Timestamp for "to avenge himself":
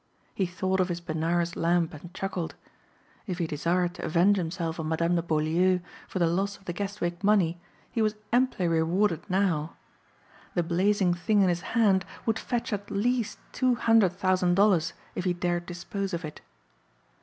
3.93-4.79